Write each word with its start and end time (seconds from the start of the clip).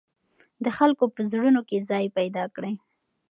د 0.63 0.65
خلکو 0.77 1.03
په 1.15 1.19
زړونو 1.31 1.61
کې 1.69 1.85
ځای 1.89 2.05
پیدا 2.17 2.43
کړئ. 2.55 2.75